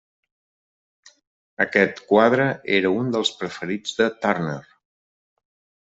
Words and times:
Aquest 1.67 2.01
quadre 2.09 2.49
era 2.81 2.95
un 3.03 3.15
dels 3.17 3.35
preferits 3.43 3.97
de 4.03 4.13
Turner. 4.27 4.61